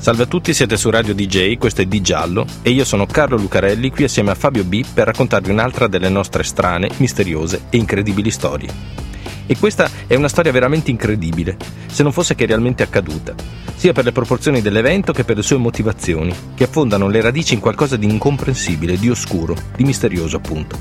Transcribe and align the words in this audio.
Salve 0.00 0.22
a 0.22 0.26
tutti, 0.26 0.54
siete 0.54 0.78
su 0.78 0.88
Radio 0.88 1.14
DJ, 1.14 1.58
questo 1.58 1.82
è 1.82 1.84
Di 1.84 2.00
Giallo 2.00 2.46
e 2.62 2.70
io 2.70 2.86
sono 2.86 3.04
Carlo 3.04 3.36
Lucarelli 3.36 3.90
qui 3.90 4.04
assieme 4.04 4.30
a 4.30 4.34
Fabio 4.34 4.64
B 4.64 4.82
per 4.94 5.04
raccontarvi 5.04 5.50
un'altra 5.50 5.88
delle 5.88 6.08
nostre 6.08 6.42
strane, 6.42 6.88
misteriose 6.96 7.64
e 7.68 7.76
incredibili 7.76 8.30
storie. 8.30 8.72
E 9.44 9.58
questa 9.58 9.90
è 10.06 10.14
una 10.14 10.28
storia 10.28 10.52
veramente 10.52 10.90
incredibile, 10.90 11.58
se 11.86 12.02
non 12.02 12.12
fosse 12.12 12.34
che 12.34 12.46
realmente 12.46 12.82
accaduta, 12.82 13.34
sia 13.76 13.92
per 13.92 14.04
le 14.04 14.12
proporzioni 14.12 14.62
dell'evento 14.62 15.12
che 15.12 15.24
per 15.24 15.36
le 15.36 15.42
sue 15.42 15.58
motivazioni, 15.58 16.34
che 16.54 16.64
affondano 16.64 17.06
le 17.06 17.20
radici 17.20 17.52
in 17.52 17.60
qualcosa 17.60 17.96
di 17.96 18.06
incomprensibile, 18.06 18.98
di 18.98 19.10
oscuro, 19.10 19.54
di 19.76 19.84
misterioso 19.84 20.38
appunto. 20.38 20.78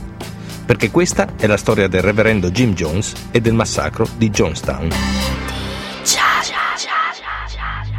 Perché 0.66 0.92
questa 0.92 1.36
è 1.36 1.46
la 1.46 1.58
storia 1.58 1.90
del 1.90 2.04
reverendo 2.04 2.52
Jim 2.52 2.74
Jones 2.74 3.12
e 3.32 3.42
del 3.42 3.54
massacro 3.54 4.08
di 4.16 4.30
Jonestown. 4.30 5.49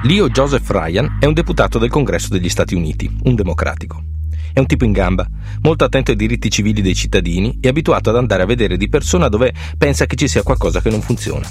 Leo 0.03 0.31
Joseph 0.31 0.71
Ryan 0.71 1.19
è 1.21 1.27
un 1.27 1.35
deputato 1.35 1.79
del 1.79 1.91
Congresso 1.91 2.29
degli 2.31 2.49
Stati 2.49 2.75
Uniti, 2.75 3.15
un 3.25 3.35
democratico. 3.35 4.03
È 4.51 4.59
un 4.59 4.65
tipo 4.65 4.87
in 4.87 4.93
gamba, 4.93 5.29
molto 5.61 5.85
attento 5.85 6.11
ai 6.11 6.17
diritti 6.17 6.49
civili 6.51 6.81
dei 6.81 6.95
cittadini 6.95 7.59
e 7.61 7.69
abituato 7.69 8.09
ad 8.09 8.17
andare 8.17 8.43
a 8.43 8.47
vedere 8.47 8.79
di 8.79 8.89
persona 8.89 9.29
dove 9.29 9.53
pensa 9.77 10.07
che 10.07 10.17
ci 10.17 10.27
sia 10.27 10.43
qualcosa 10.43 10.81
che 10.81 10.89
non 10.89 11.03
funziona. 11.03 11.47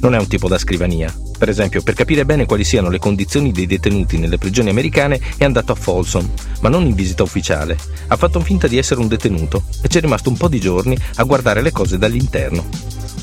Non 0.00 0.14
è 0.14 0.18
un 0.18 0.26
tipo 0.26 0.48
da 0.48 0.58
scrivania. 0.58 1.12
Per 1.38 1.48
esempio, 1.48 1.82
per 1.82 1.94
capire 1.94 2.26
bene 2.26 2.44
quali 2.44 2.62
siano 2.62 2.90
le 2.90 2.98
condizioni 2.98 3.52
dei 3.52 3.66
detenuti 3.66 4.18
nelle 4.18 4.36
prigioni 4.36 4.68
americane 4.68 5.18
è 5.38 5.44
andato 5.44 5.72
a 5.72 5.74
Folsom, 5.74 6.30
ma 6.60 6.68
non 6.68 6.84
in 6.84 6.94
visita 6.94 7.22
ufficiale. 7.22 7.78
Ha 8.08 8.16
fatto 8.16 8.38
finta 8.40 8.68
di 8.68 8.76
essere 8.76 9.00
un 9.00 9.08
detenuto 9.08 9.64
e 9.82 9.88
ci 9.88 9.96
è 9.96 10.02
rimasto 10.02 10.28
un 10.28 10.36
po' 10.36 10.48
di 10.48 10.60
giorni 10.60 10.96
a 11.14 11.24
guardare 11.24 11.62
le 11.62 11.72
cose 11.72 11.96
dall'interno. 11.96 12.66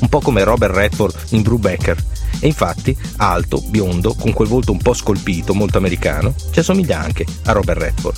Un 0.00 0.08
po' 0.08 0.20
come 0.20 0.42
Robert 0.42 0.74
Redford 0.74 1.14
in 1.30 1.42
Brubaker. 1.42 2.04
E 2.40 2.46
infatti, 2.46 2.96
alto, 3.16 3.60
biondo, 3.60 4.14
con 4.14 4.32
quel 4.32 4.48
volto 4.48 4.72
un 4.72 4.78
po' 4.78 4.94
scolpito, 4.94 5.54
molto 5.54 5.78
americano, 5.78 6.34
ci 6.50 6.58
assomiglia 6.58 7.00
anche 7.00 7.24
a 7.44 7.52
Robert 7.52 7.80
Redford. 7.80 8.16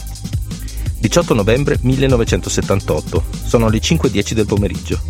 18 1.01 1.35
novembre 1.35 1.79
1978, 1.81 3.25
sono 3.45 3.69
le 3.69 3.79
5.10 3.79 4.33
del 4.33 4.47
pomeriggio. 4.47 5.01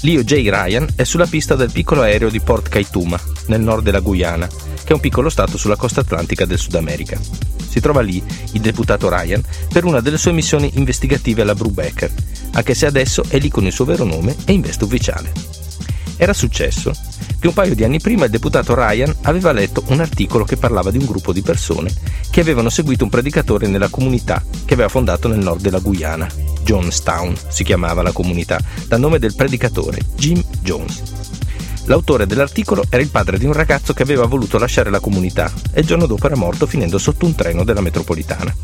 Leo 0.00 0.22
J. 0.22 0.48
Ryan 0.48 0.86
è 0.94 1.04
sulla 1.04 1.26
pista 1.26 1.54
del 1.54 1.70
piccolo 1.72 2.02
aereo 2.02 2.30
di 2.30 2.40
Port 2.40 2.68
Kaituma, 2.68 3.20
nel 3.46 3.60
nord 3.60 3.82
della 3.82 4.00
Guyana, 4.00 4.46
che 4.46 4.92
è 4.92 4.92
un 4.92 5.00
piccolo 5.00 5.28
stato 5.28 5.58
sulla 5.58 5.76
costa 5.76 6.00
atlantica 6.00 6.44
del 6.44 6.58
Sud 6.58 6.74
America. 6.74 7.18
Si 7.68 7.80
trova 7.80 8.00
lì 8.00 8.22
il 8.52 8.60
deputato 8.60 9.08
Ryan 9.08 9.42
per 9.72 9.84
una 9.84 10.00
delle 10.00 10.18
sue 10.18 10.32
missioni 10.32 10.70
investigative 10.74 11.42
alla 11.42 11.54
Brubaker, 11.54 12.12
anche 12.52 12.74
se 12.74 12.86
adesso 12.86 13.22
è 13.28 13.38
lì 13.38 13.50
con 13.50 13.66
il 13.66 13.72
suo 13.72 13.84
vero 13.84 14.04
nome 14.04 14.34
e 14.44 14.52
in 14.52 14.62
veste 14.62 14.84
ufficiale. 14.84 15.55
Era 16.16 16.32
successo 16.32 16.92
che 17.38 17.46
un 17.46 17.52
paio 17.52 17.74
di 17.74 17.84
anni 17.84 18.00
prima 18.00 18.24
il 18.24 18.30
deputato 18.30 18.74
Ryan 18.74 19.14
aveva 19.22 19.52
letto 19.52 19.82
un 19.88 20.00
articolo 20.00 20.44
che 20.44 20.56
parlava 20.56 20.90
di 20.90 20.98
un 20.98 21.04
gruppo 21.04 21.32
di 21.32 21.42
persone 21.42 21.92
che 22.30 22.40
avevano 22.40 22.70
seguito 22.70 23.04
un 23.04 23.10
predicatore 23.10 23.66
nella 23.66 23.88
comunità 23.88 24.42
che 24.64 24.74
aveva 24.74 24.88
fondato 24.88 25.28
nel 25.28 25.38
nord 25.38 25.60
della 25.60 25.78
Guyana. 25.78 26.28
Jonestown 26.62 27.34
si 27.48 27.62
chiamava 27.62 28.02
la 28.02 28.12
comunità, 28.12 28.58
dal 28.88 28.98
nome 28.98 29.18
del 29.18 29.36
predicatore, 29.36 30.00
Jim 30.16 30.42
Jones. 30.62 31.02
L'autore 31.84 32.26
dell'articolo 32.26 32.84
era 32.88 33.02
il 33.02 33.10
padre 33.10 33.38
di 33.38 33.46
un 33.46 33.52
ragazzo 33.52 33.92
che 33.92 34.02
aveva 34.02 34.26
voluto 34.26 34.58
lasciare 34.58 34.90
la 34.90 34.98
comunità 34.98 35.52
e 35.72 35.80
il 35.80 35.86
giorno 35.86 36.06
dopo 36.06 36.26
era 36.26 36.34
morto 36.34 36.66
finendo 36.66 36.98
sotto 36.98 37.26
un 37.26 37.36
treno 37.36 37.62
della 37.62 37.80
metropolitana. 37.80 38.54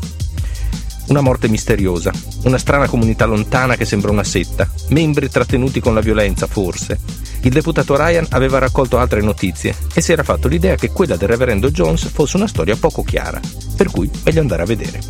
Una 1.07 1.21
morte 1.21 1.47
misteriosa, 1.47 2.11
una 2.43 2.57
strana 2.57 2.87
comunità 2.87 3.25
lontana 3.25 3.75
che 3.75 3.85
sembra 3.85 4.11
una 4.11 4.23
setta, 4.23 4.69
membri 4.89 5.29
trattenuti 5.29 5.79
con 5.79 5.93
la 5.93 6.01
violenza, 6.01 6.47
forse. 6.47 6.99
Il 7.43 7.51
deputato 7.51 7.97
Ryan 7.97 8.25
aveva 8.29 8.57
raccolto 8.57 8.97
altre 8.97 9.21
notizie 9.21 9.75
e 9.93 9.99
si 9.99 10.13
era 10.13 10.23
fatto 10.23 10.47
l'idea 10.47 10.75
che 10.75 10.91
quella 10.91 11.17
del 11.17 11.27
reverendo 11.27 11.71
Jones 11.71 12.07
fosse 12.09 12.37
una 12.37 12.47
storia 12.47 12.77
poco 12.77 13.03
chiara, 13.03 13.41
per 13.75 13.91
cui 13.91 14.09
meglio 14.23 14.39
andare 14.39 14.61
a 14.61 14.65
vedere. 14.65 15.01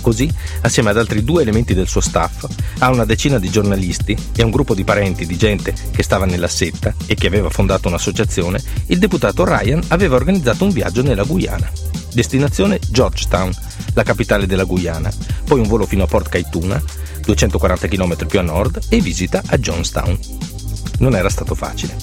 Così, 0.00 0.32
assieme 0.60 0.90
ad 0.90 0.98
altri 0.98 1.24
due 1.24 1.42
elementi 1.42 1.74
del 1.74 1.88
suo 1.88 2.00
staff, 2.00 2.46
a 2.78 2.90
una 2.90 3.04
decina 3.04 3.40
di 3.40 3.50
giornalisti 3.50 4.16
e 4.36 4.42
a 4.42 4.44
un 4.44 4.52
gruppo 4.52 4.74
di 4.74 4.84
parenti 4.84 5.26
di 5.26 5.36
gente 5.36 5.74
che 5.90 6.04
stava 6.04 6.24
nella 6.24 6.46
setta 6.46 6.94
e 7.06 7.16
che 7.16 7.26
aveva 7.26 7.50
fondato 7.50 7.88
un'associazione, 7.88 8.62
il 8.86 9.00
deputato 9.00 9.44
Ryan 9.44 9.82
aveva 9.88 10.14
organizzato 10.14 10.62
un 10.62 10.70
viaggio 10.70 11.02
nella 11.02 11.24
Guyana. 11.24 11.68
Destinazione 12.14 12.78
Georgetown, 12.90 13.52
la 13.94 14.04
capitale 14.04 14.46
della 14.46 14.64
Guyana, 14.64 15.10
poi 15.44 15.58
un 15.58 15.66
volo 15.66 15.86
fino 15.86 16.04
a 16.04 16.06
Port 16.06 16.28
Kaituna, 16.28 16.80
240 17.22 17.88
km 17.88 18.26
più 18.26 18.38
a 18.38 18.42
nord, 18.42 18.80
e 18.88 19.00
visita 19.00 19.42
a 19.46 19.58
Jonestown. 19.58 20.51
Non 21.02 21.16
era 21.16 21.28
stato 21.28 21.56
facile. 21.56 21.96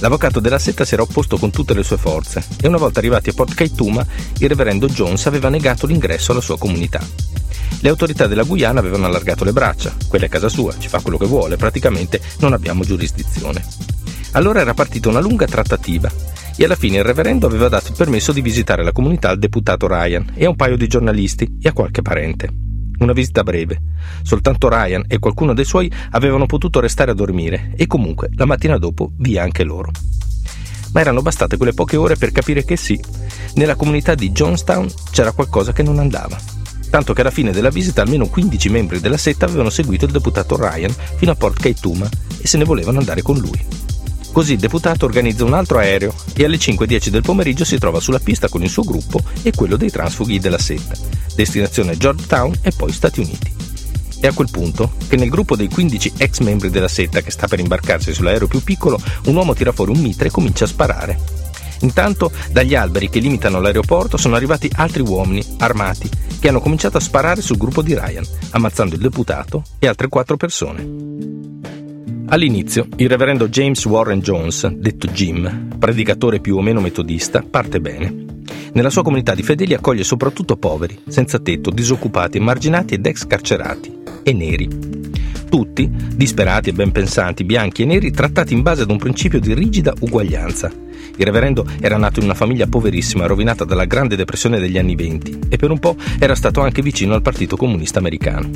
L'avvocato 0.00 0.38
della 0.38 0.58
setta 0.58 0.84
si 0.84 0.92
era 0.92 1.02
opposto 1.02 1.38
con 1.38 1.50
tutte 1.50 1.72
le 1.72 1.82
sue 1.82 1.96
forze 1.96 2.44
e 2.60 2.68
una 2.68 2.76
volta 2.76 2.98
arrivati 2.98 3.30
a 3.30 3.32
Port 3.32 3.54
Kaituma 3.54 4.04
il 4.38 4.48
reverendo 4.48 4.86
Jones 4.86 5.24
aveva 5.24 5.48
negato 5.48 5.86
l'ingresso 5.86 6.32
alla 6.32 6.42
sua 6.42 6.58
comunità. 6.58 7.00
Le 7.80 7.88
autorità 7.88 8.26
della 8.26 8.42
Guyana 8.42 8.80
avevano 8.80 9.06
allargato 9.06 9.44
le 9.44 9.54
braccia, 9.54 9.94
quella 10.08 10.26
è 10.26 10.28
casa 10.28 10.50
sua, 10.50 10.76
ci 10.76 10.90
fa 10.90 11.00
quello 11.00 11.16
che 11.16 11.24
vuole, 11.24 11.56
praticamente 11.56 12.20
non 12.40 12.52
abbiamo 12.52 12.84
giurisdizione. 12.84 13.64
Allora 14.32 14.60
era 14.60 14.74
partita 14.74 15.08
una 15.08 15.20
lunga 15.20 15.46
trattativa 15.46 16.12
e 16.54 16.64
alla 16.64 16.76
fine 16.76 16.98
il 16.98 17.04
reverendo 17.04 17.46
aveva 17.46 17.68
dato 17.68 17.92
il 17.92 17.96
permesso 17.96 18.32
di 18.32 18.42
visitare 18.42 18.84
la 18.84 18.92
comunità 18.92 19.30
al 19.30 19.38
deputato 19.38 19.86
Ryan 19.86 20.32
e 20.34 20.44
a 20.44 20.50
un 20.50 20.56
paio 20.56 20.76
di 20.76 20.86
giornalisti 20.86 21.56
e 21.62 21.68
a 21.70 21.72
qualche 21.72 22.02
parente. 22.02 22.63
Una 23.04 23.12
visita 23.12 23.42
breve. 23.42 23.82
Soltanto 24.22 24.66
Ryan 24.70 25.04
e 25.06 25.18
qualcuno 25.18 25.52
dei 25.52 25.66
suoi 25.66 25.92
avevano 26.12 26.46
potuto 26.46 26.80
restare 26.80 27.10
a 27.10 27.14
dormire 27.14 27.72
e 27.76 27.86
comunque 27.86 28.30
la 28.34 28.46
mattina 28.46 28.78
dopo 28.78 29.10
via 29.18 29.42
anche 29.42 29.62
loro. 29.62 29.90
Ma 30.94 31.00
erano 31.00 31.20
bastate 31.20 31.58
quelle 31.58 31.74
poche 31.74 31.98
ore 31.98 32.16
per 32.16 32.32
capire 32.32 32.64
che 32.64 32.76
sì, 32.76 32.98
nella 33.56 33.74
comunità 33.74 34.14
di 34.14 34.30
Jonestown 34.30 34.90
c'era 35.10 35.32
qualcosa 35.32 35.74
che 35.74 35.82
non 35.82 35.98
andava. 35.98 36.38
Tanto 36.88 37.12
che 37.12 37.20
alla 37.20 37.30
fine 37.30 37.52
della 37.52 37.68
visita 37.68 38.00
almeno 38.00 38.26
15 38.26 38.70
membri 38.70 39.00
della 39.00 39.18
setta 39.18 39.44
avevano 39.44 39.68
seguito 39.68 40.06
il 40.06 40.12
deputato 40.12 40.56
Ryan 40.56 40.94
fino 41.16 41.32
a 41.32 41.34
Port 41.34 41.60
Kaituma 41.60 42.08
e 42.40 42.46
se 42.46 42.56
ne 42.56 42.64
volevano 42.64 43.00
andare 43.00 43.20
con 43.20 43.36
lui. 43.36 43.92
Così 44.34 44.54
il 44.54 44.58
deputato 44.58 45.04
organizza 45.04 45.44
un 45.44 45.52
altro 45.52 45.78
aereo 45.78 46.12
e 46.34 46.44
alle 46.44 46.56
5.10 46.56 47.06
del 47.06 47.22
pomeriggio 47.22 47.64
si 47.64 47.78
trova 47.78 48.00
sulla 48.00 48.18
pista 48.18 48.48
con 48.48 48.64
il 48.64 48.68
suo 48.68 48.82
gruppo 48.82 49.20
e 49.44 49.52
quello 49.52 49.76
dei 49.76 49.92
transfughi 49.92 50.40
della 50.40 50.58
setta, 50.58 50.96
destinazione 51.36 51.96
Georgetown 51.96 52.52
e 52.60 52.72
poi 52.76 52.90
Stati 52.90 53.20
Uniti. 53.20 53.54
È 54.18 54.26
a 54.26 54.32
quel 54.32 54.50
punto 54.50 54.94
che 55.06 55.14
nel 55.14 55.28
gruppo 55.28 55.54
dei 55.54 55.68
15 55.68 56.14
ex 56.16 56.40
membri 56.40 56.68
della 56.68 56.88
setta 56.88 57.20
che 57.20 57.30
sta 57.30 57.46
per 57.46 57.60
imbarcarsi 57.60 58.12
sull'aereo 58.12 58.48
più 58.48 58.60
piccolo, 58.64 59.00
un 59.26 59.36
uomo 59.36 59.54
tira 59.54 59.70
fuori 59.70 59.92
un 59.92 60.00
mitra 60.00 60.26
e 60.26 60.32
comincia 60.32 60.64
a 60.64 60.66
sparare. 60.66 61.20
Intanto, 61.82 62.32
dagli 62.50 62.74
alberi 62.74 63.08
che 63.08 63.20
limitano 63.20 63.60
l'aeroporto 63.60 64.16
sono 64.16 64.34
arrivati 64.34 64.68
altri 64.74 65.02
uomini 65.02 65.44
armati 65.58 66.10
che 66.40 66.48
hanno 66.48 66.60
cominciato 66.60 66.96
a 66.96 67.00
sparare 67.00 67.40
sul 67.40 67.56
gruppo 67.56 67.82
di 67.82 67.94
Ryan, 67.94 68.26
ammazzando 68.50 68.96
il 68.96 69.00
deputato 69.00 69.62
e 69.78 69.86
altre 69.86 70.08
quattro 70.08 70.36
persone. 70.36 71.73
All'inizio, 72.26 72.88
il 72.96 73.08
reverendo 73.08 73.48
James 73.48 73.84
Warren 73.84 74.20
Jones, 74.20 74.66
detto 74.68 75.06
Jim, 75.08 75.76
predicatore 75.78 76.40
più 76.40 76.56
o 76.56 76.62
meno 76.62 76.80
metodista, 76.80 77.44
parte 77.48 77.80
bene. 77.80 78.24
Nella 78.72 78.90
sua 78.90 79.02
comunità 79.02 79.34
di 79.34 79.42
fedeli 79.42 79.74
accoglie 79.74 80.04
soprattutto 80.04 80.56
poveri, 80.56 80.98
senza 81.06 81.38
tetto, 81.38 81.70
disoccupati, 81.70 82.38
emarginati 82.38 82.94
ed 82.94 83.06
ex 83.06 83.26
carcerati, 83.26 84.02
e 84.22 84.32
neri. 84.32 85.03
Tutti, 85.54 85.88
disperati 85.88 86.70
e 86.70 86.72
ben 86.72 86.90
pensanti, 86.90 87.44
bianchi 87.44 87.82
e 87.82 87.84
neri, 87.84 88.10
trattati 88.10 88.52
in 88.52 88.62
base 88.62 88.82
ad 88.82 88.90
un 88.90 88.98
principio 88.98 89.38
di 89.38 89.54
rigida 89.54 89.94
uguaglianza. 90.00 90.68
Il 91.16 91.24
reverendo 91.24 91.64
era 91.80 91.96
nato 91.96 92.18
in 92.18 92.24
una 92.24 92.34
famiglia 92.34 92.66
poverissima, 92.66 93.26
rovinata 93.26 93.62
dalla 93.62 93.84
grande 93.84 94.16
depressione 94.16 94.58
degli 94.58 94.78
anni 94.78 94.96
venti, 94.96 95.38
e 95.48 95.56
per 95.56 95.70
un 95.70 95.78
po' 95.78 95.94
era 96.18 96.34
stato 96.34 96.60
anche 96.60 96.82
vicino 96.82 97.14
al 97.14 97.22
Partito 97.22 97.56
Comunista 97.56 98.00
Americano. 98.00 98.50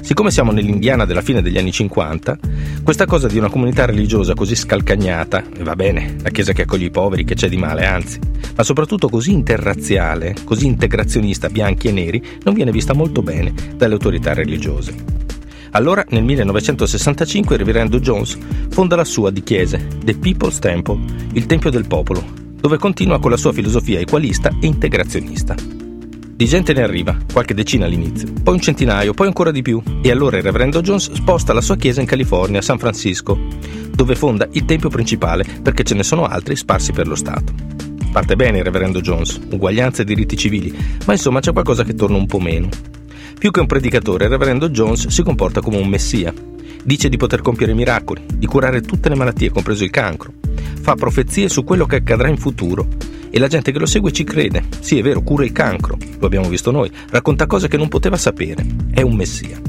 Siccome 0.00 0.32
siamo 0.32 0.50
nell'Indiana 0.50 1.04
della 1.04 1.22
fine 1.22 1.40
degli 1.40 1.56
anni 1.56 1.70
50, 1.70 2.36
questa 2.82 3.06
cosa 3.06 3.28
di 3.28 3.38
una 3.38 3.48
comunità 3.48 3.84
religiosa 3.84 4.34
così 4.34 4.56
scalcagnata, 4.56 5.44
e 5.56 5.62
va 5.62 5.76
bene, 5.76 6.16
la 6.20 6.30
chiesa 6.30 6.52
che 6.52 6.62
accoglie 6.62 6.86
i 6.86 6.90
poveri, 6.90 7.22
che 7.22 7.36
c'è 7.36 7.48
di 7.48 7.58
male, 7.58 7.86
anzi, 7.86 8.18
ma 8.56 8.64
soprattutto 8.64 9.08
così 9.08 9.30
interrazziale, 9.30 10.34
così 10.42 10.66
integrazionista, 10.66 11.48
bianchi 11.48 11.86
e 11.86 11.92
neri, 11.92 12.20
non 12.42 12.54
viene 12.54 12.72
vista 12.72 12.92
molto 12.92 13.22
bene 13.22 13.52
dalle 13.76 13.92
autorità 13.92 14.34
religiose. 14.34 15.22
Allora, 15.76 16.04
nel 16.10 16.22
1965, 16.22 17.56
il 17.56 17.60
reverendo 17.60 17.98
Jones 17.98 18.38
fonda 18.70 18.94
la 18.94 19.02
sua 19.02 19.30
di 19.30 19.42
chiese, 19.42 19.88
The 20.04 20.16
People's 20.16 20.60
Temple, 20.60 21.00
il 21.32 21.46
Tempio 21.46 21.68
del 21.68 21.88
Popolo, 21.88 22.24
dove 22.60 22.78
continua 22.78 23.18
con 23.18 23.32
la 23.32 23.36
sua 23.36 23.52
filosofia 23.52 23.98
equalista 23.98 24.50
e 24.60 24.66
integrazionista. 24.66 25.56
Di 25.56 26.46
gente 26.46 26.72
ne 26.74 26.82
arriva, 26.82 27.16
qualche 27.32 27.54
decina 27.54 27.86
all'inizio, 27.86 28.32
poi 28.40 28.54
un 28.54 28.60
centinaio, 28.60 29.14
poi 29.14 29.26
ancora 29.26 29.50
di 29.50 29.62
più, 29.62 29.82
e 30.00 30.12
allora 30.12 30.36
il 30.36 30.44
reverendo 30.44 30.80
Jones 30.80 31.12
sposta 31.12 31.52
la 31.52 31.60
sua 31.60 31.76
chiesa 31.76 32.00
in 32.00 32.06
California, 32.06 32.60
a 32.60 32.62
San 32.62 32.78
Francisco, 32.78 33.36
dove 33.90 34.14
fonda 34.14 34.46
il 34.52 34.64
tempio 34.66 34.90
principale 34.90 35.44
perché 35.60 35.82
ce 35.82 35.96
ne 35.96 36.04
sono 36.04 36.24
altri 36.26 36.54
sparsi 36.54 36.92
per 36.92 37.08
lo 37.08 37.16
Stato. 37.16 37.52
Parte 38.12 38.36
bene 38.36 38.58
il 38.58 38.64
reverendo 38.64 39.00
Jones, 39.00 39.40
uguaglianza 39.50 40.02
e 40.02 40.04
diritti 40.04 40.36
civili, 40.36 40.72
ma 41.04 41.14
insomma 41.14 41.40
c'è 41.40 41.52
qualcosa 41.52 41.82
che 41.82 41.96
torna 41.96 42.16
un 42.16 42.26
po' 42.26 42.38
meno. 42.38 42.68
Più 43.44 43.52
che 43.52 43.60
un 43.60 43.66
predicatore, 43.66 44.24
il 44.24 44.30
reverendo 44.30 44.70
Jones 44.70 45.08
si 45.08 45.22
comporta 45.22 45.60
come 45.60 45.76
un 45.76 45.86
messia. 45.86 46.32
Dice 46.82 47.10
di 47.10 47.18
poter 47.18 47.42
compiere 47.42 47.74
miracoli, 47.74 48.24
di 48.34 48.46
curare 48.46 48.80
tutte 48.80 49.10
le 49.10 49.16
malattie, 49.16 49.50
compreso 49.50 49.84
il 49.84 49.90
cancro. 49.90 50.32
Fa 50.80 50.94
profezie 50.94 51.50
su 51.50 51.62
quello 51.62 51.84
che 51.84 51.96
accadrà 51.96 52.28
in 52.28 52.38
futuro 52.38 52.88
e 53.28 53.38
la 53.38 53.46
gente 53.46 53.70
che 53.70 53.78
lo 53.78 53.84
segue 53.84 54.12
ci 54.12 54.24
crede. 54.24 54.64
Sì, 54.80 54.98
è 54.98 55.02
vero, 55.02 55.20
cura 55.20 55.44
il 55.44 55.52
cancro, 55.52 55.98
lo 56.18 56.26
abbiamo 56.26 56.48
visto 56.48 56.70
noi, 56.70 56.90
racconta 57.10 57.44
cose 57.44 57.68
che 57.68 57.76
non 57.76 57.88
poteva 57.88 58.16
sapere. 58.16 58.64
È 58.90 59.02
un 59.02 59.14
messia. 59.14 59.60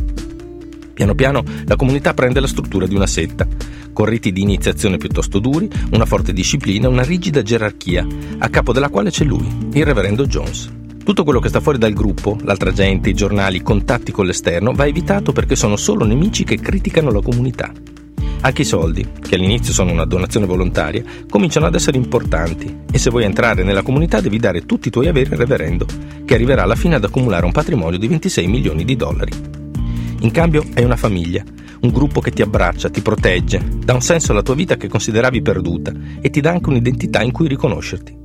Piano 0.93 1.13
piano 1.13 1.43
la 1.65 1.75
comunità 1.75 2.13
prende 2.13 2.39
la 2.39 2.47
struttura 2.47 2.87
di 2.87 2.95
una 2.95 3.07
setta, 3.07 3.45
con 3.91 4.05
riti 4.05 4.31
di 4.31 4.39
iniziazione 4.39 4.95
piuttosto 4.95 5.39
duri, 5.39 5.69
una 5.91 6.05
forte 6.05 6.31
disciplina, 6.31 6.87
una 6.87 7.03
rigida 7.03 7.41
gerarchia, 7.41 8.07
a 8.37 8.47
capo 8.47 8.71
della 8.71 8.87
quale 8.87 9.09
c'è 9.09 9.25
lui, 9.25 9.45
il 9.73 9.83
reverendo 9.83 10.25
Jones. 10.25 10.83
Tutto 11.05 11.23
quello 11.23 11.39
che 11.39 11.49
sta 11.49 11.59
fuori 11.59 11.77
dal 11.77 11.93
gruppo, 11.93 12.35
l'altra 12.41 12.71
gente, 12.71 13.09
i 13.09 13.13
giornali, 13.13 13.57
i 13.57 13.61
contatti 13.61 14.11
con 14.11 14.25
l'esterno, 14.25 14.71
va 14.73 14.87
evitato 14.87 15.33
perché 15.33 15.55
sono 15.55 15.75
solo 15.75 16.03
nemici 16.03 16.43
che 16.43 16.57
criticano 16.57 17.11
la 17.11 17.21
comunità. 17.21 17.71
Anche 18.41 18.63
i 18.63 18.65
soldi, 18.65 19.05
che 19.21 19.35
all'inizio 19.35 19.71
sono 19.71 19.91
una 19.91 20.05
donazione 20.05 20.47
volontaria, 20.47 21.03
cominciano 21.29 21.67
ad 21.67 21.75
essere 21.75 21.97
importanti 21.97 22.75
e 22.91 22.97
se 22.97 23.11
vuoi 23.11 23.23
entrare 23.23 23.63
nella 23.63 23.83
comunità 23.83 24.19
devi 24.19 24.39
dare 24.39 24.65
tutti 24.65 24.87
i 24.87 24.91
tuoi 24.91 25.07
averi 25.07 25.31
al 25.31 25.37
reverendo, 25.37 25.85
che 26.25 26.33
arriverà 26.33 26.63
alla 26.63 26.73
fine 26.73 26.95
ad 26.95 27.03
accumulare 27.03 27.45
un 27.45 27.51
patrimonio 27.51 27.99
di 27.99 28.07
26 28.07 28.47
milioni 28.47 28.83
di 28.83 28.95
dollari. 28.95 29.31
In 30.21 30.31
cambio 30.31 30.65
hai 30.73 30.83
una 30.83 30.97
famiglia, 30.97 31.43
un 31.81 31.91
gruppo 31.91 32.19
che 32.19 32.31
ti 32.31 32.41
abbraccia, 32.41 32.89
ti 32.89 33.01
protegge, 33.01 33.61
dà 33.77 33.93
un 33.93 34.01
senso 34.01 34.31
alla 34.31 34.41
tua 34.41 34.55
vita 34.55 34.75
che 34.75 34.87
consideravi 34.87 35.43
perduta 35.43 35.93
e 36.19 36.31
ti 36.31 36.41
dà 36.41 36.49
anche 36.49 36.69
un'identità 36.69 37.21
in 37.21 37.31
cui 37.31 37.47
riconoscerti. 37.47 38.23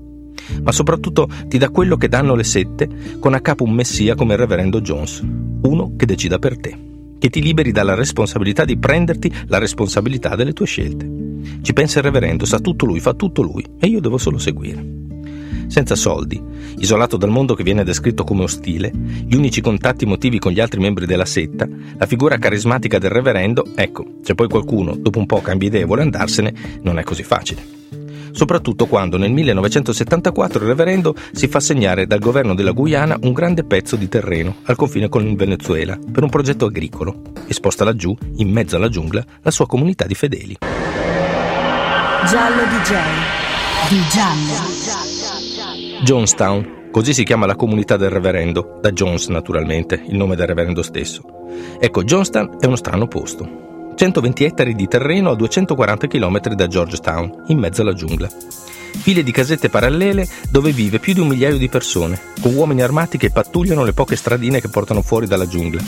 Ma 0.62 0.72
soprattutto 0.72 1.28
ti 1.46 1.58
dà 1.58 1.70
quello 1.70 1.96
che 1.96 2.08
danno 2.08 2.34
le 2.34 2.44
sette 2.44 2.88
con 3.18 3.34
a 3.34 3.40
capo 3.40 3.64
un 3.64 3.72
messia 3.72 4.14
come 4.14 4.34
il 4.34 4.40
reverendo 4.40 4.80
Jones, 4.80 5.22
uno 5.62 5.94
che 5.96 6.06
decida 6.06 6.38
per 6.38 6.58
te 6.58 6.88
che 7.20 7.28
ti 7.28 7.42
liberi 7.42 7.70
dalla 7.70 7.94
responsabilità 7.94 8.64
di 8.64 8.78
prenderti 8.78 9.30
la 9.48 9.58
responsabilità 9.58 10.34
delle 10.34 10.54
tue 10.54 10.64
scelte. 10.64 11.06
Ci 11.60 11.72
pensa 11.74 11.98
il 11.98 12.04
reverendo, 12.06 12.46
sa 12.46 12.58
tutto 12.58 12.86
lui, 12.86 12.98
fa 12.98 13.12
tutto 13.12 13.42
lui 13.42 13.64
e 13.78 13.86
io 13.86 14.00
devo 14.00 14.16
solo 14.16 14.38
seguire. 14.38 14.98
Senza 15.66 15.94
soldi, 15.94 16.42
isolato 16.78 17.16
dal 17.18 17.30
mondo 17.30 17.54
che 17.54 17.62
viene 17.62 17.84
descritto 17.84 18.24
come 18.24 18.44
ostile, 18.44 18.90
gli 18.92 19.34
unici 19.34 19.60
contatti 19.60 20.04
emotivi 20.04 20.38
con 20.38 20.50
gli 20.50 20.60
altri 20.60 20.80
membri 20.80 21.06
della 21.06 21.26
setta, 21.26 21.68
la 21.96 22.06
figura 22.06 22.38
carismatica 22.38 22.98
del 22.98 23.10
reverendo, 23.10 23.66
ecco, 23.76 24.04
se 24.22 24.34
poi 24.34 24.48
qualcuno 24.48 24.96
dopo 24.96 25.18
un 25.18 25.26
po' 25.26 25.42
cambia 25.42 25.68
idea 25.68 25.82
e 25.82 25.84
vuole 25.84 26.02
andarsene, 26.02 26.54
non 26.82 26.98
è 26.98 27.04
così 27.04 27.22
facile 27.22 27.79
soprattutto 28.32 28.86
quando 28.86 29.16
nel 29.16 29.32
1974 29.32 30.60
il 30.60 30.68
reverendo 30.68 31.14
si 31.32 31.48
fa 31.48 31.60
segnare 31.60 32.06
dal 32.06 32.18
governo 32.18 32.54
della 32.54 32.72
Guyana 32.72 33.18
un 33.22 33.32
grande 33.32 33.64
pezzo 33.64 33.96
di 33.96 34.08
terreno 34.08 34.56
al 34.64 34.76
confine 34.76 35.08
con 35.08 35.26
il 35.26 35.36
Venezuela 35.36 35.98
per 36.10 36.22
un 36.22 36.28
progetto 36.28 36.66
agricolo 36.66 37.22
e 37.46 37.52
sposta 37.52 37.84
laggiù, 37.84 38.16
in 38.36 38.50
mezzo 38.50 38.76
alla 38.76 38.88
giungla, 38.88 39.24
la 39.42 39.50
sua 39.50 39.66
comunità 39.66 40.06
di 40.06 40.14
fedeli. 40.14 40.56
Giallo 42.26 42.62
DJ 42.64 42.94
di 43.88 44.00
Giallo. 44.10 44.78
Jonestown 46.02 46.78
Così 46.90 47.14
si 47.14 47.22
chiama 47.22 47.46
la 47.46 47.54
comunità 47.54 47.96
del 47.96 48.10
reverendo, 48.10 48.78
da 48.80 48.90
Jones 48.90 49.28
naturalmente, 49.28 50.02
il 50.08 50.16
nome 50.16 50.34
del 50.34 50.48
reverendo 50.48 50.82
stesso. 50.82 51.22
Ecco, 51.78 52.02
Jonestown 52.02 52.56
è 52.58 52.66
uno 52.66 52.74
strano 52.74 53.06
posto. 53.06 53.69
120 54.00 54.44
ettari 54.44 54.74
di 54.74 54.88
terreno 54.88 55.28
a 55.28 55.36
240 55.36 56.06
km 56.06 56.40
da 56.54 56.66
Georgetown, 56.66 57.42
in 57.48 57.58
mezzo 57.58 57.82
alla 57.82 57.92
giungla. 57.92 58.30
File 58.30 59.22
di 59.22 59.30
casette 59.30 59.68
parallele 59.68 60.26
dove 60.48 60.72
vive 60.72 60.98
più 60.98 61.12
di 61.12 61.20
un 61.20 61.28
migliaio 61.28 61.58
di 61.58 61.68
persone, 61.68 62.18
con 62.40 62.54
uomini 62.54 62.80
armati 62.80 63.18
che 63.18 63.30
pattugliano 63.30 63.84
le 63.84 63.92
poche 63.92 64.16
stradine 64.16 64.62
che 64.62 64.70
portano 64.70 65.02
fuori 65.02 65.26
dalla 65.26 65.46
giungla 65.46 65.82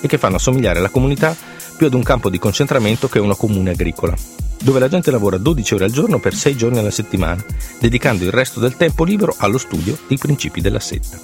e 0.00 0.06
che 0.06 0.16
fanno 0.16 0.36
assomigliare 0.36 0.78
la 0.78 0.90
comunità 0.90 1.34
più 1.76 1.88
ad 1.88 1.94
un 1.94 2.04
campo 2.04 2.30
di 2.30 2.38
concentramento 2.38 3.08
che 3.08 3.18
a 3.18 3.22
una 3.22 3.34
comune 3.34 3.70
agricola, 3.70 4.14
dove 4.62 4.78
la 4.78 4.88
gente 4.88 5.10
lavora 5.10 5.36
12 5.36 5.74
ore 5.74 5.84
al 5.86 5.90
giorno 5.90 6.20
per 6.20 6.36
6 6.36 6.56
giorni 6.56 6.78
alla 6.78 6.92
settimana, 6.92 7.44
dedicando 7.80 8.22
il 8.22 8.30
resto 8.30 8.60
del 8.60 8.76
tempo 8.76 9.02
libero 9.02 9.34
allo 9.38 9.58
studio 9.58 9.98
dei 10.06 10.18
principi 10.18 10.60
della 10.60 10.78
setta. 10.78 11.18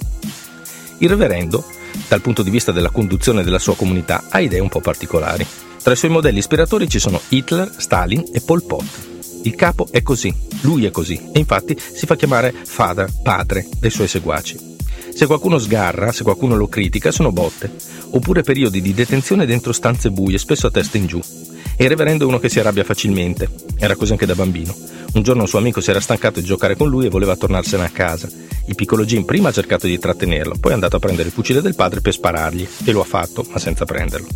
Il 0.97 1.07
reverendo, 1.07 1.63
dal 2.09 2.19
punto 2.19 2.43
di 2.43 2.49
vista 2.49 2.73
della 2.73 2.89
conduzione 2.89 3.43
della 3.45 3.59
sua 3.59 3.77
comunità, 3.77 4.25
ha 4.27 4.41
idee 4.41 4.59
un 4.59 4.67
po' 4.67 4.81
particolari. 4.81 5.47
Tra 5.83 5.91
i 5.91 5.97
suoi 5.97 6.11
modelli 6.11 6.37
ispiratori 6.37 6.87
ci 6.87 6.97
sono 6.97 7.19
Hitler, 7.27 7.69
Stalin 7.75 8.23
e 8.31 8.39
Pol 8.39 8.63
Pot. 8.63 8.85
Il 9.41 9.53
capo 9.55 9.87
è 9.91 10.01
così, 10.01 10.33
lui 10.61 10.85
è 10.85 10.91
così, 10.91 11.19
e 11.33 11.39
infatti 11.39 11.77
si 11.77 12.05
fa 12.05 12.15
chiamare 12.15 12.53
father, 12.63 13.11
padre, 13.21 13.67
dai 13.81 13.89
suoi 13.89 14.07
seguaci. 14.07 14.57
Se 15.13 15.25
qualcuno 15.25 15.57
sgarra, 15.57 16.13
se 16.13 16.23
qualcuno 16.23 16.55
lo 16.55 16.69
critica, 16.69 17.11
sono 17.11 17.33
botte, 17.33 17.69
oppure 18.11 18.43
periodi 18.43 18.81
di 18.81 18.93
detenzione 18.93 19.45
dentro 19.45 19.73
stanze 19.73 20.09
buie, 20.09 20.37
spesso 20.37 20.67
a 20.67 20.71
testa 20.71 20.97
in 20.97 21.05
giù. 21.05 21.19
E 21.75 21.83
il 21.83 21.89
reverendo 21.89 22.23
è 22.23 22.27
uno 22.27 22.39
che 22.39 22.47
si 22.47 22.61
arrabbia 22.61 22.85
facilmente, 22.85 23.49
era 23.77 23.97
così 23.97 24.13
anche 24.13 24.25
da 24.25 24.35
bambino. 24.35 24.73
Un 25.15 25.21
giorno 25.21 25.41
un 25.41 25.47
suo 25.49 25.59
amico 25.59 25.81
si 25.81 25.89
era 25.89 25.99
stancato 25.99 26.39
di 26.39 26.45
giocare 26.45 26.77
con 26.77 26.87
lui 26.87 27.07
e 27.07 27.09
voleva 27.09 27.35
tornarsene 27.35 27.83
a 27.83 27.89
casa. 27.89 28.29
Il 28.67 28.75
piccolo 28.75 29.03
Jim 29.03 29.25
prima 29.25 29.49
ha 29.49 29.51
cercato 29.51 29.85
di 29.85 29.99
trattenerlo, 29.99 30.55
poi 30.61 30.71
è 30.71 30.75
andato 30.75 30.95
a 30.95 30.99
prendere 30.99 31.27
il 31.27 31.33
fucile 31.33 31.61
del 31.61 31.75
padre 31.75 31.99
per 31.99 32.13
sparargli, 32.13 32.65
e 32.85 32.91
lo 32.93 33.01
ha 33.01 33.05
fatto, 33.05 33.45
ma 33.51 33.59
senza 33.59 33.83
prenderlo. 33.83 34.27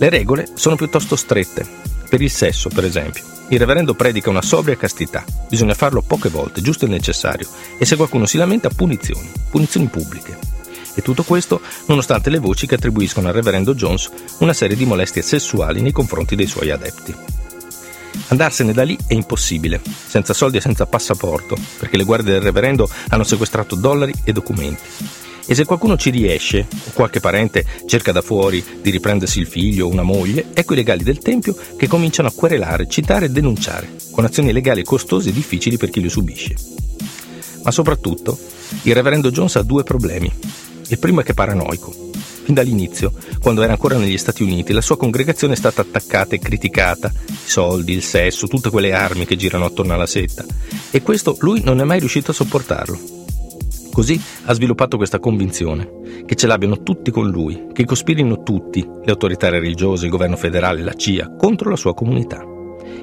Le 0.00 0.08
regole 0.08 0.48
sono 0.54 0.76
piuttosto 0.76 1.14
strette. 1.14 1.66
Per 2.08 2.22
il 2.22 2.30
sesso, 2.30 2.70
per 2.70 2.84
esempio. 2.84 3.22
Il 3.48 3.58
reverendo 3.58 3.92
predica 3.92 4.30
una 4.30 4.40
sobria 4.40 4.74
castità. 4.74 5.22
Bisogna 5.46 5.74
farlo 5.74 6.00
poche 6.00 6.30
volte, 6.30 6.62
giusto 6.62 6.86
il 6.86 6.90
necessario. 6.90 7.46
E 7.76 7.84
se 7.84 7.96
qualcuno 7.96 8.24
si 8.24 8.38
lamenta, 8.38 8.70
punizioni. 8.70 9.30
Punizioni 9.50 9.88
pubbliche. 9.88 10.38
E 10.94 11.02
tutto 11.02 11.22
questo 11.22 11.60
nonostante 11.88 12.30
le 12.30 12.38
voci 12.38 12.66
che 12.66 12.76
attribuiscono 12.76 13.28
al 13.28 13.34
reverendo 13.34 13.74
Jones 13.74 14.10
una 14.38 14.54
serie 14.54 14.74
di 14.74 14.86
molestie 14.86 15.20
sessuali 15.20 15.82
nei 15.82 15.92
confronti 15.92 16.34
dei 16.34 16.46
suoi 16.46 16.70
adepti. 16.70 17.14
Andarsene 18.28 18.72
da 18.72 18.84
lì 18.84 18.96
è 19.06 19.12
impossibile, 19.12 19.82
senza 20.06 20.32
soldi 20.32 20.56
e 20.56 20.62
senza 20.62 20.86
passaporto, 20.86 21.58
perché 21.78 21.98
le 21.98 22.04
guardie 22.04 22.32
del 22.32 22.40
reverendo 22.40 22.88
hanno 23.08 23.24
sequestrato 23.24 23.74
dollari 23.74 24.14
e 24.24 24.32
documenti. 24.32 24.82
E 25.46 25.54
se 25.54 25.64
qualcuno 25.64 25.96
ci 25.96 26.10
riesce, 26.10 26.66
o 26.70 26.90
qualche 26.92 27.20
parente 27.20 27.64
cerca 27.86 28.12
da 28.12 28.22
fuori 28.22 28.64
di 28.80 28.90
riprendersi 28.90 29.40
il 29.40 29.46
figlio 29.46 29.86
o 29.86 29.90
una 29.90 30.02
moglie, 30.02 30.46
ecco 30.52 30.74
i 30.74 30.76
legali 30.76 31.02
del 31.02 31.18
Tempio 31.18 31.56
che 31.76 31.88
cominciano 31.88 32.28
a 32.28 32.32
querelare, 32.34 32.88
citare 32.88 33.26
e 33.26 33.30
denunciare, 33.30 33.90
con 34.10 34.24
azioni 34.24 34.52
legali 34.52 34.84
costose 34.84 35.30
e 35.30 35.32
difficili 35.32 35.76
per 35.76 35.90
chi 35.90 36.00
le 36.00 36.08
subisce. 36.08 36.54
Ma 37.62 37.70
soprattutto, 37.70 38.38
il 38.82 38.94
reverendo 38.94 39.30
Jones 39.30 39.56
ha 39.56 39.62
due 39.62 39.82
problemi. 39.82 40.32
Il 40.88 40.98
primo 40.98 41.20
è 41.20 41.24
che 41.24 41.32
è 41.32 41.34
paranoico. 41.34 42.08
Fin 42.42 42.54
dall'inizio, 42.54 43.12
quando 43.40 43.62
era 43.62 43.72
ancora 43.72 43.96
negli 43.96 44.18
Stati 44.18 44.42
Uniti, 44.42 44.72
la 44.72 44.80
sua 44.80 44.96
congregazione 44.96 45.52
è 45.52 45.56
stata 45.56 45.82
attaccata 45.82 46.34
e 46.34 46.38
criticata. 46.38 47.12
I 47.28 47.48
soldi, 47.48 47.92
il 47.92 48.02
sesso, 48.02 48.48
tutte 48.48 48.70
quelle 48.70 48.92
armi 48.92 49.26
che 49.26 49.36
girano 49.36 49.66
attorno 49.66 49.94
alla 49.94 50.06
setta. 50.06 50.44
E 50.90 51.02
questo 51.02 51.36
lui 51.40 51.60
non 51.62 51.80
è 51.80 51.84
mai 51.84 52.00
riuscito 52.00 52.30
a 52.30 52.34
sopportarlo. 52.34 53.19
Così 54.00 54.18
ha 54.46 54.54
sviluppato 54.54 54.96
questa 54.96 55.18
convinzione, 55.18 56.24
che 56.24 56.34
ce 56.34 56.46
l'abbiano 56.46 56.82
tutti 56.82 57.10
con 57.10 57.28
lui, 57.28 57.66
che 57.70 57.84
cospirino 57.84 58.42
tutti, 58.42 58.80
le 58.80 59.10
autorità 59.10 59.50
religiose, 59.50 60.06
il 60.06 60.10
governo 60.10 60.38
federale, 60.38 60.80
la 60.80 60.94
CIA, 60.94 61.34
contro 61.36 61.68
la 61.68 61.76
sua 61.76 61.92
comunità. 61.92 62.42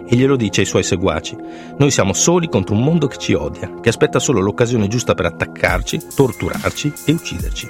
E 0.07 0.15
glielo 0.15 0.35
dice 0.35 0.61
ai 0.61 0.65
suoi 0.65 0.81
seguaci, 0.81 1.35
noi 1.77 1.91
siamo 1.91 2.13
soli 2.13 2.49
contro 2.49 2.73
un 2.73 2.81
mondo 2.81 3.05
che 3.05 3.17
ci 3.17 3.33
odia, 3.33 3.75
che 3.79 3.89
aspetta 3.89 4.17
solo 4.17 4.39
l'occasione 4.39 4.87
giusta 4.87 5.13
per 5.13 5.27
attaccarci, 5.27 5.99
torturarci 6.15 6.91
e 7.05 7.11
ucciderci. 7.11 7.67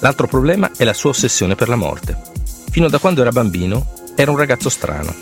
L'altro 0.00 0.26
problema 0.26 0.72
è 0.76 0.82
la 0.82 0.94
sua 0.94 1.10
ossessione 1.10 1.54
per 1.54 1.68
la 1.68 1.76
morte. 1.76 2.18
Fino 2.72 2.88
da 2.88 2.98
quando 2.98 3.20
era 3.20 3.30
bambino 3.30 3.92
era 4.16 4.32
un 4.32 4.38
ragazzo 4.38 4.70
strano. 4.70 5.14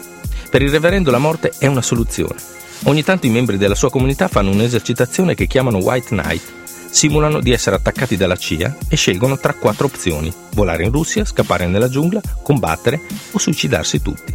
Per 0.49 0.63
il 0.63 0.71
reverendo 0.71 1.11
la 1.11 1.19
morte 1.19 1.53
è 1.59 1.67
una 1.67 1.83
soluzione. 1.83 2.37
Ogni 2.85 3.03
tanto 3.03 3.27
i 3.27 3.31
membri 3.31 3.59
della 3.59 3.75
sua 3.75 3.91
comunità 3.91 4.29
fanno 4.29 4.51
un'esercitazione 4.51 5.35
che 5.35 5.47
chiamano 5.47 5.77
White 5.77 6.15
Night, 6.15 6.65
simulano 6.91 7.41
di 7.41 7.53
essere 7.53 7.77
attaccati 7.77 8.17
dalla 8.17 8.37
CIA 8.37 8.77
e 8.89 8.97
scelgono 8.97 9.39
tra 9.39 9.55
quattro 9.55 9.87
opzioni: 9.87 10.33
volare 10.55 10.85
in 10.85 10.91
Russia, 10.91 11.25
scappare 11.25 11.67
nella 11.67 11.89
giungla, 11.89 12.21
combattere 12.43 13.01
o 13.33 13.39
suicidarsi 13.39 14.01
tutti. 14.03 14.35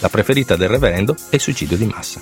La 0.00 0.08
preferita 0.08 0.56
del 0.56 0.68
reverendo 0.68 1.14
è 1.30 1.36
il 1.36 1.40
suicidio 1.40 1.76
di 1.76 1.86
massa. 1.86 2.20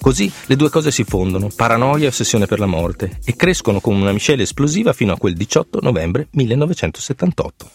Così 0.00 0.30
le 0.46 0.56
due 0.56 0.68
cose 0.68 0.90
si 0.90 1.04
fondono, 1.04 1.48
paranoia 1.54 2.04
e 2.04 2.08
ossessione 2.08 2.46
per 2.46 2.58
la 2.58 2.66
morte, 2.66 3.20
e 3.24 3.36
crescono 3.36 3.80
come 3.80 4.02
una 4.02 4.12
miscela 4.12 4.42
esplosiva 4.42 4.92
fino 4.92 5.12
a 5.12 5.18
quel 5.18 5.34
18 5.34 5.78
novembre 5.80 6.28
1978. 6.32 7.70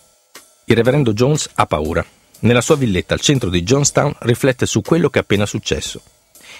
Il 0.65 0.75
reverendo 0.75 1.13
Jones 1.13 1.49
ha 1.55 1.65
paura. 1.65 2.05
Nella 2.41 2.61
sua 2.61 2.75
villetta 2.75 3.15
al 3.15 3.19
centro 3.19 3.49
di 3.49 3.63
Johnstown 3.63 4.15
riflette 4.19 4.65
su 4.65 4.81
quello 4.81 5.09
che 5.09 5.19
è 5.19 5.21
appena 5.23 5.45
successo 5.45 6.01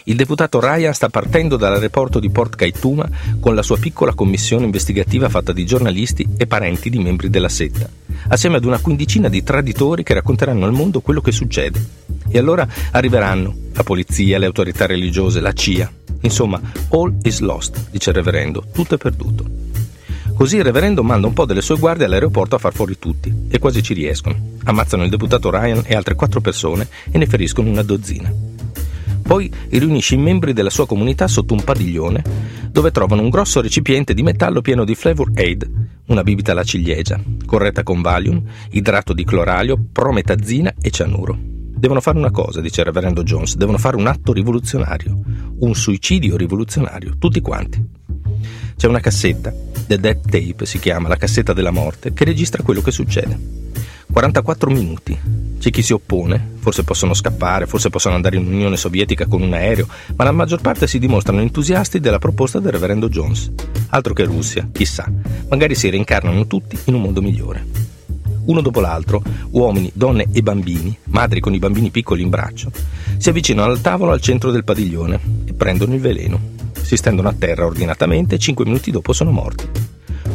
il 0.05 0.15
deputato 0.15 0.59
Ryan 0.59 0.93
sta 0.93 1.09
partendo 1.09 1.57
dall'aeroporto 1.57 2.19
di 2.19 2.29
Port 2.29 2.55
Kaituma 2.55 3.07
con 3.39 3.55
la 3.55 3.61
sua 3.61 3.77
piccola 3.77 4.13
commissione 4.13 4.65
investigativa 4.65 5.29
fatta 5.29 5.51
di 5.51 5.65
giornalisti 5.65 6.27
e 6.37 6.47
parenti 6.47 6.89
di 6.89 6.99
membri 6.99 7.29
della 7.29 7.49
setta, 7.49 7.89
assieme 8.29 8.57
ad 8.57 8.65
una 8.65 8.79
quindicina 8.79 9.29
di 9.29 9.43
traditori 9.43 10.03
che 10.03 10.13
racconteranno 10.13 10.65
al 10.65 10.71
mondo 10.71 11.01
quello 11.01 11.21
che 11.21 11.31
succede. 11.31 11.83
E 12.29 12.37
allora 12.37 12.67
arriveranno 12.91 13.55
la 13.73 13.83
polizia, 13.83 14.37
le 14.37 14.45
autorità 14.45 14.85
religiose, 14.85 15.39
la 15.39 15.53
CIA. 15.53 15.91
Insomma, 16.21 16.59
all 16.89 17.15
is 17.23 17.39
lost, 17.39 17.89
dice 17.91 18.09
il 18.09 18.15
reverendo, 18.15 18.65
tutto 18.71 18.95
è 18.95 18.97
perduto. 18.97 19.45
Così 20.33 20.55
il 20.55 20.63
reverendo 20.63 21.03
manda 21.03 21.27
un 21.27 21.33
po' 21.33 21.45
delle 21.45 21.61
sue 21.61 21.77
guardie 21.77 22.05
all'aeroporto 22.05 22.55
a 22.55 22.59
far 22.59 22.73
fuori 22.73 22.97
tutti, 22.97 23.33
e 23.49 23.59
quasi 23.59 23.83
ci 23.83 23.93
riescono. 23.93 24.37
Ammazzano 24.63 25.03
il 25.03 25.09
deputato 25.09 25.49
Ryan 25.49 25.83
e 25.85 25.95
altre 25.95 26.15
quattro 26.15 26.39
persone 26.39 26.87
e 27.11 27.17
ne 27.17 27.25
feriscono 27.25 27.69
una 27.69 27.83
dozzina. 27.83 28.31
Poi 29.29 29.48
riunisce 29.69 30.15
i 30.15 30.17
membri 30.17 30.53
della 30.53 30.71
sua 30.71 30.88
comunità 30.88 31.27
sotto 31.27 31.53
un 31.53 31.63
padiglione, 31.63 32.24
dove 32.71 32.89
trovano 32.89 33.21
un 33.21 33.29
grosso 33.29 33.62
recipiente 33.62 34.15
di 34.15 34.24
metallo 34.24 34.62
pieno 34.62 34.83
di 34.83 34.95
Flavor 34.95 35.29
Aid, 35.36 35.69
una 36.07 36.24
bibita 36.24 36.51
alla 36.51 36.63
ciliegia, 36.63 37.21
corretta 37.45 37.83
con 37.83 38.01
Valium, 38.01 38.41
idrato 38.71 39.13
di 39.13 39.24
cloralio, 39.24 39.79
prometazzina 39.91 40.74
e 40.81 40.89
cianuro. 40.89 41.38
Devono 41.39 42.01
fare 42.01 42.17
una 42.17 42.31
cosa, 42.31 42.59
dice 42.59 42.79
il 42.79 42.88
reverendo 42.88 43.21
Jones, 43.21 43.55
devono 43.55 43.77
fare 43.77 43.98
un 43.98 44.07
atto 44.07 44.33
rivoluzionario, 44.33 45.19
un 45.59 45.75
suicidio 45.75 46.36
rivoluzionario, 46.36 47.13
tutti 47.19 47.39
quanti. 47.39 47.86
C'è 48.75 48.88
una 48.88 49.00
cassetta, 49.00 49.53
The 49.86 50.00
Death 50.00 50.27
Tape 50.27 50.65
si 50.65 50.79
chiama, 50.79 51.07
la 51.07 51.17
cassetta 51.17 51.53
della 51.53 51.69
morte, 51.69 52.13
che 52.13 52.25
registra 52.25 52.63
quello 52.63 52.81
che 52.81 52.89
succede. 52.89 53.38
44 54.12 54.71
minuti. 54.71 55.15
C'è 55.59 55.69
chi 55.69 55.83
si 55.83 55.93
oppone, 55.93 56.57
forse 56.69 56.83
possono 56.83 57.15
scappare, 57.15 57.65
forse 57.65 57.89
possono 57.89 58.13
andare 58.13 58.35
in 58.35 58.45
Unione 58.45 58.77
Sovietica 58.77 59.25
con 59.25 59.41
un 59.41 59.53
aereo, 59.53 59.88
ma 60.15 60.23
la 60.23 60.31
maggior 60.31 60.61
parte 60.61 60.85
si 60.85 60.99
dimostrano 60.99 61.41
entusiasti 61.41 61.99
della 61.99 62.19
proposta 62.19 62.59
del 62.59 62.71
reverendo 62.71 63.09
Jones. 63.09 63.51
Altro 63.89 64.13
che 64.13 64.23
Russia, 64.23 64.69
chissà, 64.71 65.11
magari 65.49 65.73
si 65.73 65.89
reincarnano 65.89 66.45
tutti 66.45 66.77
in 66.85 66.93
un 66.93 67.01
mondo 67.01 67.23
migliore. 67.23 67.65
Uno 68.45 68.61
dopo 68.61 68.79
l'altro, 68.81 69.23
uomini, 69.49 69.89
donne 69.95 70.27
e 70.31 70.43
bambini, 70.43 70.95
madri 71.05 71.39
con 71.39 71.55
i 71.55 71.59
bambini 71.59 71.89
piccoli 71.89 72.21
in 72.21 72.29
braccio, 72.29 72.71
si 73.17 73.29
avvicinano 73.29 73.71
al 73.71 73.81
tavolo 73.81 74.11
al 74.11 74.21
centro 74.21 74.51
del 74.51 74.63
padiglione 74.63 75.19
e 75.45 75.53
prendono 75.53 75.95
il 75.95 76.01
veleno. 76.01 76.39
Si 76.79 76.95
stendono 76.97 77.29
a 77.29 77.35
terra 77.38 77.65
ordinatamente 77.65 78.35
e 78.35 78.39
5 78.39 78.63
minuti 78.65 78.91
dopo 78.91 79.11
sono 79.11 79.31
morti 79.31 79.88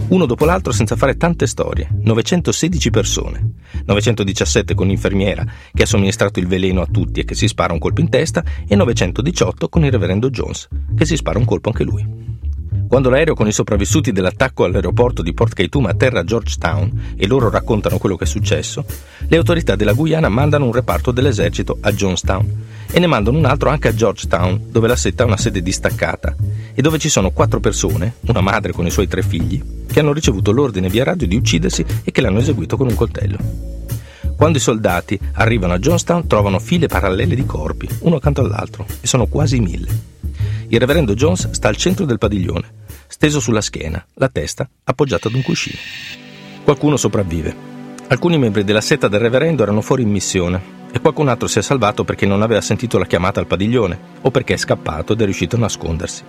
uno 0.09 0.27
dopo 0.27 0.45
l'altro 0.45 0.73
senza 0.73 0.97
fare 0.97 1.17
tante 1.17 1.47
storie, 1.47 1.89
916 2.03 2.91
persone, 2.91 3.53
917 3.87 4.75
con 4.75 4.87
l'infermiera 4.87 5.45
che 5.73 5.85
ha 5.85 5.87
somministrato 5.87 6.39
il 6.41 6.47
veleno 6.47 6.83
a 6.83 6.87
tutti 6.91 7.21
e 7.21 7.25
che 7.25 7.35
si 7.35 7.49
spara 7.49 7.73
un 7.73 7.79
colpo 7.79 8.01
in 8.01 8.11
testa 8.11 8.45
e 8.67 8.77
918 8.77 9.69
con 9.69 9.85
il 9.85 9.91
reverendo 9.91 10.31
Jones 10.31 10.69
che 10.95 11.07
si 11.07 11.17
spara 11.17 11.39
un 11.39 11.45
colpo 11.45 11.71
anche 11.71 11.85
lui. 11.85 12.33
Quando 12.87 13.09
l'aereo 13.11 13.35
con 13.35 13.49
i 13.49 13.53
sopravvissuti 13.53 14.13
dell'attacco 14.13 14.65
all'aeroporto 14.65 15.23
di 15.23 15.33
Port 15.33 15.55
Kaituma 15.55 15.91
atterra 15.91 16.21
a 16.21 16.25
Georgetown 16.25 17.15
e 17.17 17.27
loro 17.27 17.51
raccontano 17.51 17.99
quello 17.99 18.17
che 18.17 18.25
è 18.25 18.27
successo, 18.27 18.85
le 19.27 19.37
autorità 19.37 19.75
della 19.75 19.95
Guyana 19.95 20.29
mandano 20.29 20.67
un 20.67 20.73
reparto 20.73 21.11
dell'esercito 21.11 21.79
a 21.81 21.91
Jonestown 21.93 22.63
e 22.93 23.01
ne 23.01 23.07
mandano 23.07 23.39
un 23.39 23.47
altro 23.47 23.71
anche 23.71 23.89
a 23.89 23.95
Georgetown, 23.95 24.67
dove 24.71 24.87
la 24.87 24.97
setta 24.97 25.23
ha 25.23 25.27
una 25.27 25.37
sede 25.37 25.63
distaccata 25.63 26.37
e 26.75 26.83
dove 26.83 26.99
ci 26.99 27.09
sono 27.09 27.31
quattro 27.31 27.61
persone, 27.61 28.17
una 28.27 28.41
madre 28.41 28.73
con 28.73 28.87
i 28.87 28.91
suoi 28.91 29.07
tre 29.07 29.23
figli, 29.23 29.63
che 29.87 30.01
hanno 30.01 30.13
ricevuto 30.13 30.51
l'ordine 30.51 30.89
via 30.89 31.05
radio 31.05 31.27
di 31.27 31.37
uccidersi 31.37 31.85
e 32.03 32.11
che 32.11 32.21
l'hanno 32.21 32.41
eseguito 32.41 32.77
con 32.77 32.89
un 32.89 32.95
coltello. 32.95 33.39
Quando 34.37 34.59
i 34.59 34.61
soldati 34.61 35.19
arrivano 35.35 35.75
a 35.75 35.79
Jonestown 35.79 36.27
trovano 36.27 36.59
file 36.59 36.89
parallele 36.89 37.37
di 37.37 37.47
corpi, 37.47 37.89
uno 38.01 38.17
accanto 38.17 38.41
all'altro, 38.41 38.85
e 39.01 39.07
sono 39.07 39.27
quasi 39.27 39.61
mille. 39.61 40.13
Il 40.69 40.81
reverendo 40.81 41.15
Jones 41.15 41.51
sta 41.51 41.69
al 41.69 41.77
centro 41.77 42.05
del 42.05 42.19
padiglione, 42.19 42.83
steso 43.07 43.39
sulla 43.39 43.61
schiena, 43.61 44.05
la 44.15 44.29
testa 44.29 44.69
appoggiata 44.85 45.29
ad 45.29 45.35
un 45.35 45.43
cuscino. 45.43 45.79
Qualcuno 46.65 46.97
sopravvive. 46.97 47.73
Alcuni 48.09 48.39
membri 48.39 48.65
della 48.65 48.81
setta 48.81 49.07
del 49.07 49.21
reverendo 49.21 49.63
erano 49.63 49.81
fuori 49.81 50.03
in 50.03 50.11
missione 50.11 50.83
e 50.91 51.01
qualcun 51.01 51.29
altro 51.29 51.47
si 51.47 51.59
è 51.59 51.63
salvato 51.63 52.05
perché 52.05 52.27
non 52.27 52.43
aveva 52.43 52.61
sentito 52.61 52.99
la 52.99 53.07
chiamata 53.07 53.41
al 53.41 53.47
padiglione 53.47 53.99
o 54.23 54.31
perché 54.31 54.55
è 54.55 54.59
scappato 54.59 55.13
ed 55.13 55.21
è 55.21 55.25
riuscito 55.25 55.57
a 55.57 55.61
nascondersi. 55.61 56.23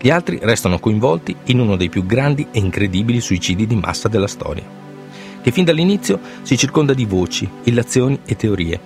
Gli 0.00 0.10
altri 0.10 0.38
restano 0.40 0.78
coinvolti 0.78 1.34
in 1.46 1.58
uno 1.58 1.76
dei 1.76 1.88
più 1.88 2.06
grandi 2.06 2.46
e 2.52 2.60
incredibili 2.60 3.20
suicidi 3.20 3.66
di 3.66 3.74
massa 3.74 4.08
della 4.08 4.28
storia, 4.28 4.62
che 5.42 5.50
fin 5.50 5.64
dall'inizio 5.64 6.20
si 6.42 6.56
circonda 6.56 6.94
di 6.94 7.04
voci, 7.04 7.48
illazioni 7.64 8.20
e 8.24 8.36
teorie, 8.36 8.80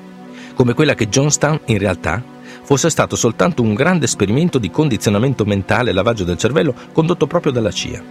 come 0.54 0.72
quella 0.72 0.94
che 0.94 1.08
Johnstown 1.08 1.60
in 1.66 1.78
realtà 1.78 2.22
fosse 2.62 2.88
stato 2.88 3.16
soltanto 3.16 3.62
un 3.62 3.74
grande 3.74 4.06
esperimento 4.06 4.58
di 4.58 4.70
condizionamento 4.70 5.44
mentale 5.44 5.90
e 5.90 5.92
lavaggio 5.92 6.24
del 6.24 6.38
cervello 6.38 6.74
condotto 6.92 7.26
proprio 7.26 7.52
dalla 7.52 7.70
CIA. 7.70 8.02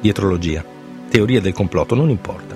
Dietrologia, 0.00 0.62
teoria 1.08 1.40
del 1.40 1.54
complotto, 1.54 1.94
non 1.94 2.10
importa. 2.10 2.54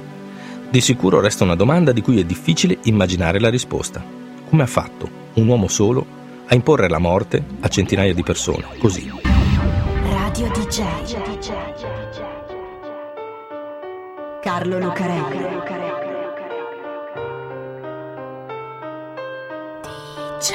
Di 0.68 0.80
sicuro 0.80 1.20
resta 1.20 1.44
una 1.44 1.54
domanda 1.54 1.92
di 1.92 2.02
cui 2.02 2.20
è 2.20 2.24
difficile 2.24 2.78
immaginare 2.82 3.40
la 3.40 3.48
risposta. 3.48 4.04
Come 4.48 4.62
ha 4.62 4.66
fatto 4.66 5.08
un 5.34 5.46
uomo 5.46 5.68
solo 5.68 6.04
a 6.48 6.54
imporre 6.54 6.88
la 6.88 6.98
morte 6.98 7.42
a 7.60 7.68
centinaia 7.68 8.12
di 8.12 8.22
persone, 8.22 8.64
così? 8.78 9.25
Radio 10.38 10.66
DJ 10.66 10.82
Carlo 14.42 14.78
Lucarelli 14.78 15.40
DJ 19.80 20.52